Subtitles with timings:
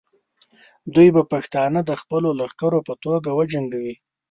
[0.93, 3.95] دوی به پښتانه د خپلو لښکرو په توګه وجنګوي.